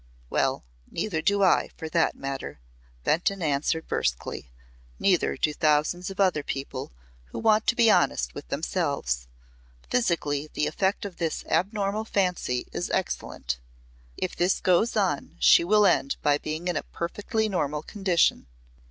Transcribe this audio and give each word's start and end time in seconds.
"Well 0.31 0.65
neither 0.89 1.21
do 1.21 1.43
I 1.43 1.69
for 1.77 1.87
that 1.89 2.15
matter," 2.15 2.59
Benton 3.03 3.43
answered 3.43 3.87
brusquely. 3.87 4.49
"Neither 4.97 5.37
do 5.37 5.53
thousands 5.53 6.09
of 6.09 6.19
other 6.19 6.41
people 6.41 6.91
who 7.25 7.37
want 7.37 7.67
to 7.67 7.75
be 7.75 7.91
honest 7.91 8.33
with 8.33 8.47
themselves. 8.47 9.27
Physically 9.91 10.49
the 10.55 10.65
effect 10.65 11.05
of 11.05 11.17
this 11.17 11.45
abnormal 11.45 12.05
fancy 12.05 12.65
is 12.71 12.89
excellent. 12.89 13.59
If 14.17 14.35
this 14.35 14.59
goes 14.59 14.97
on 14.97 15.35
she 15.39 15.63
will 15.63 15.85
end 15.85 16.15
by 16.23 16.39
being 16.39 16.67
in 16.67 16.75
a 16.77 16.81
perfectly 16.81 17.47
normal 17.47 17.83
condition." 17.83 18.47